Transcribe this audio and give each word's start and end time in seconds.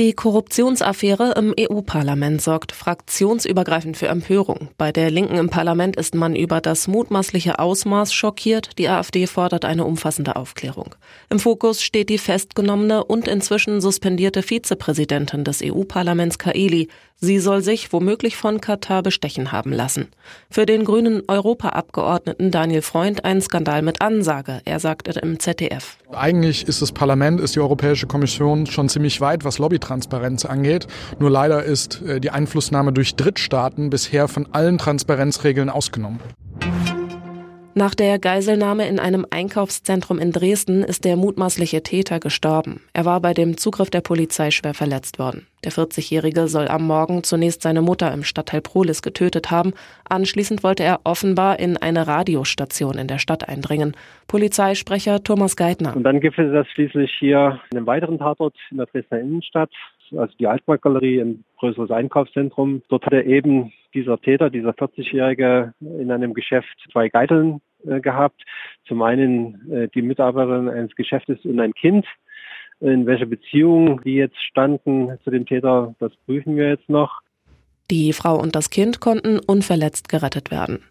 Die 0.00 0.14
Korruptionsaffäre 0.14 1.34
im 1.36 1.54
EU-Parlament 1.60 2.40
sorgt 2.40 2.72
fraktionsübergreifend 2.72 3.98
für 3.98 4.08
Empörung. 4.08 4.70
Bei 4.78 4.92
der 4.92 5.10
Linken 5.10 5.36
im 5.36 5.50
Parlament 5.50 5.96
ist 5.96 6.14
man 6.14 6.34
über 6.34 6.62
das 6.62 6.88
mutmaßliche 6.88 7.58
Ausmaß 7.58 8.14
schockiert. 8.14 8.78
Die 8.78 8.88
AfD 8.88 9.26
fordert 9.26 9.66
eine 9.66 9.84
umfassende 9.84 10.36
Aufklärung. 10.36 10.94
Im 11.28 11.38
Fokus 11.38 11.82
steht 11.82 12.08
die 12.08 12.16
festgenommene 12.16 13.04
und 13.04 13.28
inzwischen 13.28 13.82
suspendierte 13.82 14.42
Vizepräsidentin 14.42 15.44
des 15.44 15.60
EU-Parlaments 15.62 16.38
Kaeli. 16.38 16.88
Sie 17.22 17.38
soll 17.38 17.60
sich 17.60 17.92
womöglich 17.92 18.36
von 18.36 18.62
Katar 18.62 19.02
bestechen 19.02 19.52
haben 19.52 19.74
lassen. 19.74 20.08
Für 20.48 20.64
den 20.64 20.86
grünen 20.86 21.22
Europaabgeordneten 21.28 22.50
Daniel 22.50 22.80
Freund 22.80 23.26
ein 23.26 23.42
Skandal 23.42 23.82
mit 23.82 24.00
Ansage. 24.00 24.62
Er 24.64 24.80
sagte 24.80 25.20
im 25.20 25.38
ZDF. 25.38 25.98
Eigentlich 26.12 26.66
ist 26.66 26.80
das 26.80 26.92
Parlament, 26.92 27.38
ist 27.38 27.54
die 27.54 27.60
Europäische 27.60 28.06
Kommission 28.06 28.64
schon 28.64 28.88
ziemlich 28.88 29.20
weit, 29.20 29.44
was 29.44 29.58
Lobbytransparenz 29.90 30.44
angeht. 30.44 30.86
Nur 31.18 31.30
leider 31.30 31.64
ist 31.64 32.02
äh, 32.02 32.20
die 32.20 32.30
Einflussnahme 32.30 32.92
durch 32.92 33.16
Drittstaaten 33.16 33.90
bisher 33.90 34.28
von 34.28 34.46
allen 34.52 34.78
Transparenzregeln 34.78 35.68
ausgenommen. 35.68 36.20
Nach 37.74 37.94
der 37.94 38.18
Geiselnahme 38.18 38.88
in 38.88 38.98
einem 38.98 39.24
Einkaufszentrum 39.30 40.18
in 40.18 40.32
Dresden 40.32 40.82
ist 40.82 41.04
der 41.04 41.16
mutmaßliche 41.16 41.82
Täter 41.84 42.18
gestorben. 42.18 42.80
Er 42.92 43.04
war 43.04 43.20
bei 43.20 43.32
dem 43.32 43.56
Zugriff 43.56 43.90
der 43.90 44.00
Polizei 44.00 44.50
schwer 44.50 44.74
verletzt 44.74 45.20
worden. 45.20 45.46
Der 45.64 45.70
40-Jährige 45.70 46.48
soll 46.48 46.66
am 46.66 46.86
Morgen 46.86 47.22
zunächst 47.22 47.62
seine 47.62 47.80
Mutter 47.80 48.12
im 48.12 48.24
Stadtteil 48.24 48.60
Prolis 48.60 49.02
getötet 49.02 49.52
haben. 49.52 49.72
Anschließend 50.08 50.64
wollte 50.64 50.82
er 50.82 51.00
offenbar 51.04 51.60
in 51.60 51.76
eine 51.76 52.08
Radiostation 52.08 52.98
in 52.98 53.06
der 53.06 53.18
Stadt 53.18 53.48
eindringen. 53.48 53.94
Polizeisprecher 54.26 55.22
Thomas 55.22 55.56
Geithner. 55.56 55.94
Und 55.94 56.02
dann 56.02 56.20
gibt 56.20 56.38
es 56.38 56.52
das 56.52 56.66
schließlich 56.68 57.12
hier 57.20 57.60
in 57.70 57.78
einem 57.78 57.86
weiteren 57.86 58.18
Tatort 58.18 58.56
in 58.72 58.78
der 58.78 58.86
Dresdner 58.86 59.20
Innenstadt 59.20 59.70
also 60.16 60.34
die 60.38 60.46
Altmarktgalerie, 60.46 61.20
ein 61.20 61.44
größeres 61.58 61.90
Einkaufszentrum. 61.90 62.82
Dort 62.88 63.06
hat 63.06 63.12
er 63.12 63.26
eben 63.26 63.72
dieser 63.94 64.20
Täter, 64.20 64.50
dieser 64.50 64.70
40-Jährige, 64.70 65.74
in 65.80 66.10
einem 66.10 66.34
Geschäft 66.34 66.74
zwei 66.92 67.08
Geiteln 67.08 67.60
äh, 67.86 68.00
gehabt. 68.00 68.42
Zum 68.86 69.02
einen 69.02 69.70
äh, 69.72 69.88
die 69.88 70.02
Mitarbeiterin 70.02 70.68
eines 70.68 70.94
Geschäftes 70.94 71.38
und 71.44 71.60
ein 71.60 71.74
Kind. 71.74 72.06
In 72.80 73.06
welcher 73.06 73.26
Beziehung 73.26 74.00
die 74.02 74.14
jetzt 74.14 74.40
standen 74.42 75.18
zu 75.22 75.30
dem 75.30 75.44
Täter, 75.44 75.94
das 75.98 76.12
prüfen 76.24 76.56
wir 76.56 76.70
jetzt 76.70 76.88
noch. 76.88 77.20
Die 77.90 78.12
Frau 78.12 78.40
und 78.40 78.56
das 78.56 78.70
Kind 78.70 79.00
konnten 79.00 79.38
unverletzt 79.38 80.08
gerettet 80.08 80.50
werden. 80.50 80.82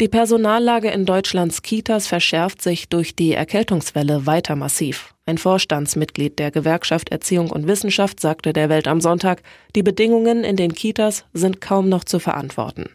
Die 0.00 0.06
Personallage 0.06 0.90
in 0.90 1.06
Deutschlands 1.06 1.62
Kitas 1.62 2.06
verschärft 2.06 2.62
sich 2.62 2.88
durch 2.88 3.16
die 3.16 3.32
Erkältungswelle 3.32 4.26
weiter 4.26 4.54
massiv. 4.54 5.12
Ein 5.26 5.38
Vorstandsmitglied 5.38 6.38
der 6.38 6.52
Gewerkschaft 6.52 7.08
Erziehung 7.08 7.50
und 7.50 7.66
Wissenschaft 7.66 8.20
sagte 8.20 8.52
der 8.52 8.68
Welt 8.68 8.86
am 8.86 9.00
Sonntag, 9.00 9.42
die 9.74 9.82
Bedingungen 9.82 10.44
in 10.44 10.54
den 10.54 10.72
Kitas 10.72 11.24
sind 11.32 11.60
kaum 11.60 11.88
noch 11.88 12.04
zu 12.04 12.20
verantworten. 12.20 12.90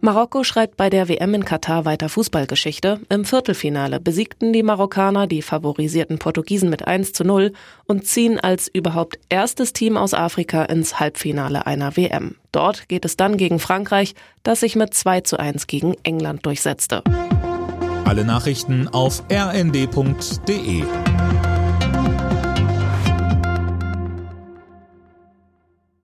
Marokko 0.00 0.44
schreibt 0.44 0.76
bei 0.76 0.90
der 0.90 1.08
WM 1.08 1.34
in 1.34 1.44
Katar 1.44 1.84
weiter 1.84 2.08
Fußballgeschichte. 2.08 3.00
Im 3.08 3.24
Viertelfinale 3.24 3.98
besiegten 3.98 4.52
die 4.52 4.62
Marokkaner 4.62 5.26
die 5.26 5.42
favorisierten 5.42 6.18
Portugiesen 6.18 6.70
mit 6.70 6.86
1 6.86 7.12
zu 7.12 7.24
0 7.24 7.52
und 7.86 8.06
ziehen 8.06 8.38
als 8.38 8.68
überhaupt 8.72 9.18
erstes 9.28 9.72
Team 9.72 9.96
aus 9.96 10.14
Afrika 10.14 10.62
ins 10.64 11.00
Halbfinale 11.00 11.66
einer 11.66 11.96
WM. 11.96 12.36
Dort 12.52 12.88
geht 12.88 13.04
es 13.04 13.16
dann 13.16 13.36
gegen 13.36 13.58
Frankreich, 13.58 14.14
das 14.44 14.60
sich 14.60 14.76
mit 14.76 14.94
2 14.94 15.22
zu 15.22 15.38
1 15.38 15.66
gegen 15.66 15.94
England 16.04 16.46
durchsetzte. 16.46 17.02
Alle 18.04 18.24
Nachrichten 18.24 18.86
auf 18.88 19.24
rnd.de 19.30 20.84